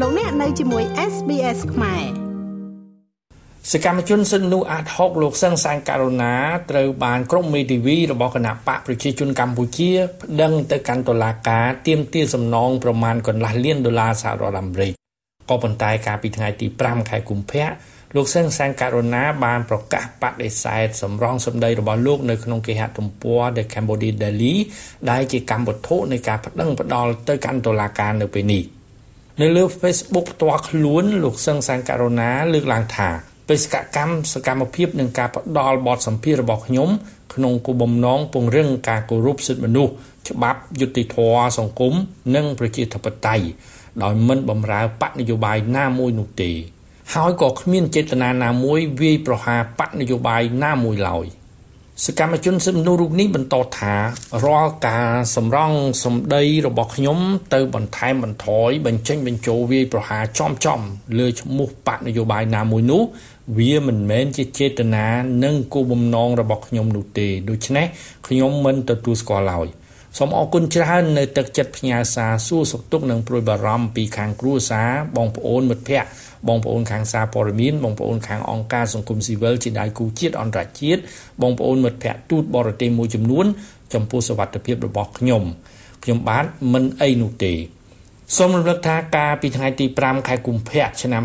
[0.00, 2.04] លោកអ្នកនៅជាមួយ SBS ខ្មែរ
[3.72, 6.34] សកម្មជនសិទ្ធិមនុស្សអាត6លោកសឹងសានការូណា
[6.70, 9.90] ត្រូវបានក្រុមមេធាវីរបស់គណៈបកប្រជាជនកម្ពុជា
[10.22, 14.92] ប្តឹងទៅកាន់តុលាការទាមទារសំណងប្រមាណកន្លះលានដុល្លារសហរដ្ឋអាមេរិក
[15.50, 17.66] ក៏ប៉ុន្តែកាលពីថ្ងៃទី5ខែកុម្ភៈ
[18.16, 24.54] លោកសឹងសានការូណាបានប្រកាសបដិសេធសម្រងសម្ដីរបស់លោកនៅក្នុងគេហទំព័រ The Cambodia Daily
[25.10, 28.64] ដែលជាកម្មវត្ថុនៃការប្តឹងផ្តល់ទៅកាន់តុលាការនៅពេលនេះ
[29.42, 33.08] នៅលើ Facebook ផ្ទាល់ខ្លួនលោកសឹងសានការូណាលើកឡើងថា
[33.48, 36.88] បេសកកម្មសកម្មភាពនឹងការផ្ដល់បទសម្ភាសរបស់ខ្ញុំ
[37.34, 39.92] ក្នុងគោលបំណងពង្រឹងការគោរពសិទ្ធិមនុស្ស
[40.28, 41.94] ច្បាប់យុត្តិធម៌សង្គម
[42.34, 43.44] និងប្រជាធិបតេយ្យ
[44.02, 46.50] ដោយមិនបំរើបកនយោបាយណាមួយនោះទេ
[47.14, 51.26] ហើយក៏គ្មានចេតនាណាមួយវាយប្រហារបកនយោបាយណាមួយឡើយ
[52.02, 53.94] សកម្មជនសិទ្ធិមនុស្សរូបនេះបន្តថា
[54.44, 57.18] រាល់ការសម្រង់សម្ដីរបស់ខ្ញុំ
[57.54, 60.80] ទៅបន្ថែមបន្ថយបញ្ចេញបញ្ចូលវាយប្រហារចំចំ
[61.18, 63.02] លើឈ្មោះបកនយោបាយណាមួយនោះ
[63.58, 65.06] វាមិនមែនជាចេតនា
[65.44, 67.86] និងគោលបំណងរបស់ខ្ញុំនោះទេដូច្នេះ
[68.28, 69.66] ខ្ញុំមិនទទួលស្គាល់ឡើយ
[70.18, 76.08] សូមអរគុណច្រើននៅទឹកចិត្តផ្ញើសារសួរសុខទុក្ខនិងព្រួយបារម្ភពីខាងគ្រួសារបងប្អូនមិត្តភ័ក្តិ
[76.48, 81.00] បងប្អូនខាងសារព័ត៌មានបងប្អូនខាងអង្គការសង្គមស៊ីវិលជាដៃគូជាតិអន្តរជាតិ
[81.42, 83.46] បងប្អូនមិត្តភ័ក្តិទូតបរទេសមួយចំនួន
[83.94, 85.42] ចំពោះសវត្ថិភាពរបស់ខ្ញុំ
[86.04, 87.52] ខ្ញុំបាទមិនអីនោះទេ
[88.36, 91.22] សូមរំលឹកថាការពីថ្ងៃទី5ខែកុម្ភៈឆ្នាំ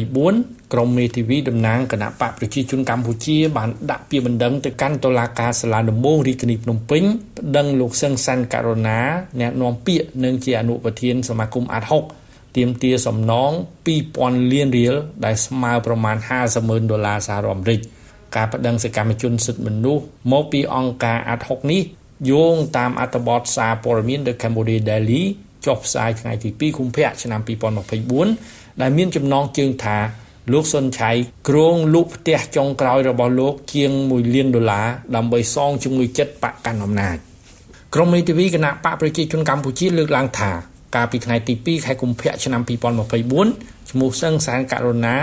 [0.00, 7.02] 2024 ក្រមមេធាវីតំណាងគណៈបកប្រជាជនកម្ពុជាបានដាក់ពាក្យបណ្ដឹងទៅកាន់តុលាការសាលាដំបងរាជធានីភ្នំពេញ
[7.38, 8.98] ប្តឹងលោកសឹងសាន់ករណា
[9.40, 12.04] អ្នកនាំពាក្យនិងជាអនុប្រធានសមាគមអាត់ហុក
[12.56, 13.50] ទាមទារសំណង
[14.02, 17.80] 2000លានរៀលដែលស្មើប្រមាណ50ម៉ឺនដុល្លារសហរដ្ឋអាមេរិក
[18.36, 21.82] ការប្តឹងសកម្មជនសិទ្ធិមនុស្សមកពីអង្គការអាត់ហុកនេះ
[22.30, 25.22] យោងតាមអត្ថបទសារព័ត៌មាន The Cambodia Daily
[25.66, 27.40] ចុះផ្សាយថ្ងៃទី2កុម្ភៈឆ្នាំ
[28.10, 29.98] 2024ដែលមានចំណងជើងថា
[30.50, 31.10] លោកសុនឆៃ
[31.48, 37.16] គ្រងលូកផ្ទះចុងក្រោយរបស់លោកជាង1លានដុល្លារដើម្បីសងជំងឺចិត្តបកកាន់អំណាច
[37.94, 40.50] ក្រមមេធាវីគណៈបកប្រជាជនកម្ពុជាលើកឡើងថា
[40.94, 45.16] កាលពីថ្ងៃទី2ខែកុម្ភៈឆ្នាំ2024ឈ្មោះសឹងសានករណា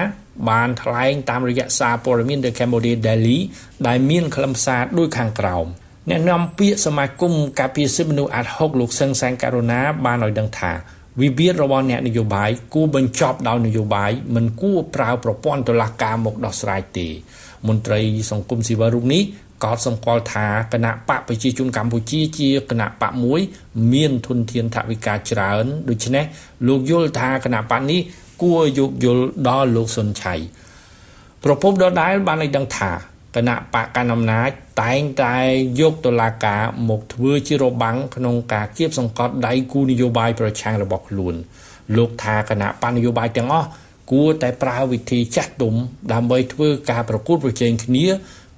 [0.49, 3.39] បានថ្លែងតាមរយៈសារព័ត៌មាន The Cambodia Daily
[3.87, 5.65] ដែលមានខ្លឹមសារដូចខាងក្រោម
[6.09, 10.71] អ្នកនាំពាក្យសមាគមការពារសិទ្ធិមនុស្សអាត់ហុកលោកសឹងសានករណាបានឲ្យដឹងថា
[11.21, 17.07] វិវាទរបស់អ្នកនយោបាយគួរបញ្ចប់ដោយនយោបាយមិនគួរប្រើប្រព័ន្ធតុលាការមកដោះស្រាយទេ
[17.67, 19.23] មន្ត្រីសង្គមស៊ីវិលរូបនេះ
[19.63, 23.39] ក៏សម្គាល់ថាគណៈបកប្រជាជនកម្ពុជាជាគណៈបកមួយ
[23.93, 26.25] មានធនធានថវិកាច្រើនដូច្នេះ
[26.67, 27.99] លោកយល់ថាគណៈបកនេះ
[28.41, 30.35] គួរយោគយល់ដល់លោកសុនឆៃ
[31.43, 32.91] ប្រពន្ធដដែលបានឲ្យដឹងថា
[33.35, 34.49] គណៈបកកណ្ដាលអំណាច
[34.81, 35.35] តែងតែ
[35.79, 41.35] យកតុលាការមកធ្វើជារបាំងក្នុងការគៀបសង្កត់ដៃគូនយោបាយប្រឆាំងរបស់ខ្លួន
[41.97, 43.67] លោកថាគណៈបកនយោបាយទាំងអស់
[44.11, 45.73] គួរតែប្រើវិធីចាស់ទុំ
[46.13, 48.05] ដើម្បីធ្វើការប្រកួតប្រជែងគ្នា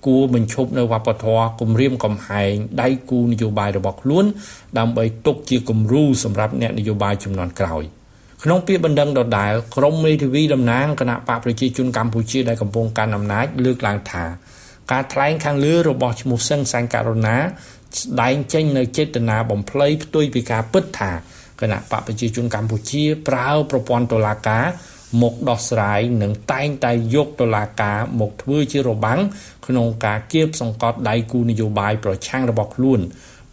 [0.05, 4.25] គួរបញ្ឈប់នៅវប្បធម៌គំរាមកំហែងដៃគូនយោបាយរបស់ខ្លួន
[4.79, 7.83] ដើម្បីទុកជាគំរូសម្រាប់អ្នកនយោបាយចំនួនក្រោយ
[8.43, 14.23] ក្នុងពាក្យបណ្ដឹងដដែលក្រមមេធាវីតំណាងគណៈបកប្រជាជនកម្ពុជាដែលកំពុងកាន់អំណាចលើកឡើងថា
[14.91, 17.37] ការថ្លែងខាងលើរបស់ឈ្មោះសឹងសាញ់ករណា
[17.99, 21.11] ស្ដែងចេញនៅចេតនាបំភ្លៃផ្ទុយពីការពិតថា
[21.61, 24.65] គណៈបកប្រជាជនកម្ពុជា ប្រើប្រព័ន្ធតុលាការ
[25.21, 29.19] មកដោះស្រាយនិងតែងតែយកតុលាការមកធ្វើជារបាំង
[29.67, 32.99] ក្នុងការគៀបសង្កត់ដៃគូនយោបាយប្រឆាំងរបស់ខ្លួន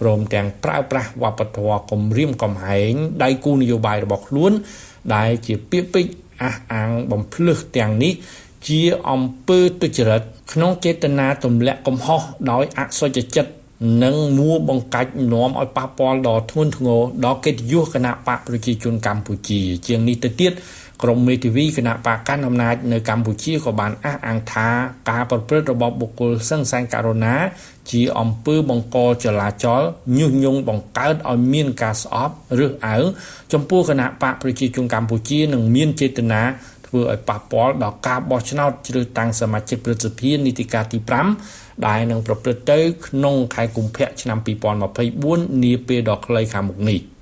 [0.00, 4.52] ព្រមទាំងប្រើប្រាស់វប្បធម៌គំរាមកំហែងដៃគូនយោបាយរបស់ខ្លួន
[5.14, 8.12] ដែលជាពាក្យពេចន៍អះអាងបំភ្លឺទាំងនេះ
[8.66, 8.80] ជា
[9.10, 12.20] អំពើទុច្ចរិតក្នុងចេតនាទម្លាក់កំហុស
[12.50, 13.52] ដោយអសុចចិត្ត
[14.04, 20.52] និងមួបង្កាច់នាំឲ្យប៉ះពាល់ដល់ធ្ងន់ធ្ងរដល់កិត្តិយសគណៈបកប្រជាជនកម្ពុជា ជាងនេះទៅទៀត
[21.02, 24.68] ក្រមមេធាវីគណៈបកកាន់អំណាចនៅកម្ពុជាក៏បានអះអាងថា
[25.10, 27.36] ការប្រព្រឹត្តរបស់បុគ្គលសឹងសាញ់ករណា
[27.90, 29.82] ជាអំពើបង្កចលាចល
[30.18, 32.34] ញុះញង់បង្កើតឲ្យមានការស្អប់
[32.64, 33.04] ឬអើង
[33.52, 36.42] ចំពោះគណៈបកប្រជាជនកម្ពុជានឹងមានចេតនា
[36.88, 40.98] ធ្វើឲ្យប៉ះពាល់ដល់ការបោះឆ្នោតជ្រើសតាំងសមាជិកព្រឹទ្ធសភានីតិកាលទី
[41.42, 44.38] 5ដែលនឹងប្រព្រឹត្តទៅក្នុងខែកុម្ភៈឆ្នាំ
[45.00, 47.00] 2024នាពេលដ៏ខ្លីខាងមុខនេះ។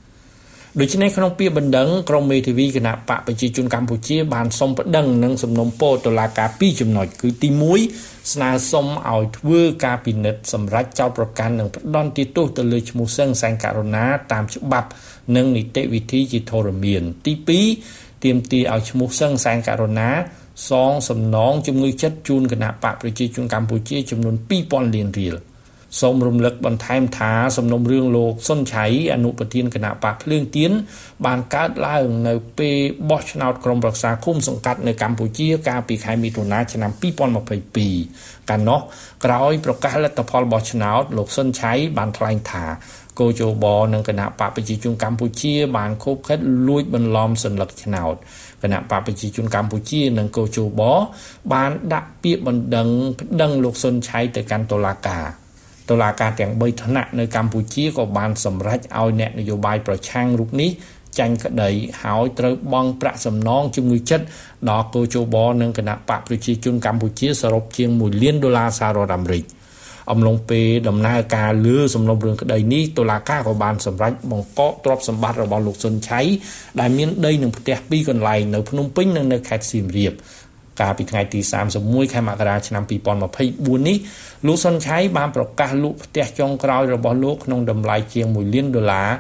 [0.81, 7.49] ដូច្នេះក្នុងពាក្យបណ្ដឹងក្រមមេធាវីគណៈបកប្រជាជនកម្ពុជាបានសុំប្តឹងនិងសំណុំពរតុលាការពីរចំណុចគឺទី
[7.91, 14.89] 1ស្នើសុំឲ្យធ្វើការពិនិត្យសម្រាប់ចោតប្រកាន់និងផ្ដន់ទោសទៅលើឈ្មោះសឹងសែងករណាតាមច្បាប់
[15.37, 17.33] និងនីតិវិធីជាធរមានទី
[17.73, 20.11] 2 ទាមទារឲ្យឈ្មោះសឹងសែងករណា
[20.69, 24.35] សងសំណងជំងឺចិត្តជូនគណៈបកប្រជាជនកម្ពុជាចំនួន
[24.65, 25.35] 2000លានរៀល
[26.01, 30.73] សូមរំលឹកបន្ថែមថាសំណុំរឿងលោកសុនឆៃអនុប្រធានគណៈបកភ្លើងទៀន
[31.27, 32.77] បានកើតឡើងនៅពេល
[33.11, 36.91] បោះឆ្នោតក្រុមប្រឹក្សាគុំសង្កាត់នៅកម្ពុជាកាលពីខែមិថុនាឆ្នាំ
[37.71, 38.81] 2022កាលនោះ
[39.25, 42.65] ក្រោយប្រកាសលទ្ធផលបោះឆ្នោតលោកសុនឆៃបានថ្លែងថា
[43.21, 48.15] កោជបនិងគណៈបកប្រជាជនកម្ពុជាបានខົບខិតលួចបន្លំសញ្ញាឆ្នោត
[48.63, 50.83] គណៈបកប្រជាជនកម្ពុជានិងកោជប
[51.53, 52.89] បានដាក់ពាក្យបណ្ដឹង
[53.21, 55.46] ប្តឹងលោកសុនឆៃទៅកាន់តុលាការ
[55.91, 60.71] តុលាការទាំង3ថ្នាក់នៅកម្ពុជាក៏បានសម្រេចឲ្យអ្នកនយោបាយប្រឆាំងរូបនេះ
[61.19, 61.71] ចាញ់ក្តី
[62.03, 64.25] ហើយត្រូវបង់ប្រាក់សំណងជំងឺចិត្ត
[64.71, 69.45] ដល់កោជបនិងគណៈបកប្រជាជនកម្ពុជាសរុបជាង1លានដុល្លារសហរដ្ឋអាមេរិក
[70.13, 76.21] អំឡុងពេលដំណើរការលើសំណុំរឿងក្តីនេះតុលាការក៏បានសម្រេចបង្កកទ្រព្យសម្បត្តិរបស់លោកសុនឆៃ
[76.81, 80.13] ដែលមានដីនឹងផ្ទះពីរកន្លែងនៅភ្នំពេញនិងនៅខេត្តសៀមរាប
[80.81, 81.41] កាលពីថ្ងៃទី
[81.77, 82.83] 31ខែមករាឆ្នាំ
[83.31, 83.97] 2024នេះ
[84.47, 89.11] លោកសុនឆៃបានប្រកាសលក់ផ្ទះចុងក្រោយរបស់លោកក្នុងតម្លៃជាង1លានដុល្លារ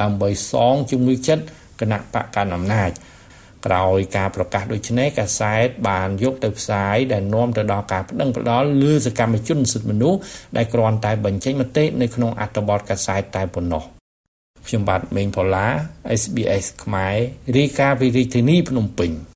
[0.00, 1.44] ដើម្បីសងជំងឺចិត្ត
[1.80, 2.90] គណៈបកកណ្ដាលអំណាច
[3.66, 10.20] ក្រោយការប្រកាសដូចនេះកាសែតបានយកទៅផ្សាយដែលនាំទៅដល់ការប្តឹងផ្តល់លើសកម្មជនសិទ្ធិមនុស្ស
[10.56, 13.82] ដែលគ្រាន់តែបញ្ចេញមតិនៅក្នុងអត្ថបទកាសែតតែប៉ុណ្ណោះ
[14.66, 15.66] ខ្ញុំបាទមេងផល្លា
[16.20, 17.16] SBS ខ្មែរ
[17.56, 19.35] រាយការណ៍ពីរាជធានីភ្នំពេញ